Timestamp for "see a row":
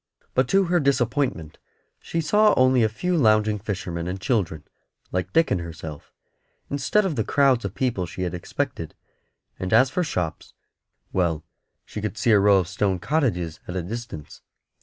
12.17-12.57